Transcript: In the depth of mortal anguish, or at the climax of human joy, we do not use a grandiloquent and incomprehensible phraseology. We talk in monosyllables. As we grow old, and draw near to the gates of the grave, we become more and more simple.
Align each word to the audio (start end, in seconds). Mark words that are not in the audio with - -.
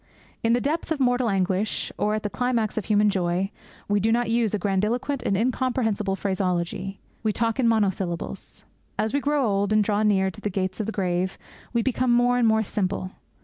In 0.41 0.53
the 0.53 0.59
depth 0.61 0.91
of 0.91 0.99
mortal 0.99 1.29
anguish, 1.29 1.91
or 1.95 2.15
at 2.15 2.23
the 2.23 2.29
climax 2.31 2.75
of 2.75 2.85
human 2.85 3.11
joy, 3.11 3.51
we 3.87 3.99
do 3.99 4.11
not 4.11 4.31
use 4.31 4.51
a 4.55 4.57
grandiloquent 4.57 5.21
and 5.21 5.37
incomprehensible 5.37 6.15
phraseology. 6.15 6.99
We 7.21 7.31
talk 7.31 7.59
in 7.59 7.67
monosyllables. 7.67 8.65
As 8.97 9.13
we 9.13 9.19
grow 9.19 9.45
old, 9.45 9.71
and 9.71 9.83
draw 9.83 10.01
near 10.01 10.31
to 10.31 10.41
the 10.41 10.49
gates 10.49 10.79
of 10.79 10.87
the 10.87 10.91
grave, 10.91 11.37
we 11.71 11.83
become 11.83 12.11
more 12.11 12.39
and 12.39 12.47
more 12.47 12.63
simple. 12.63 13.11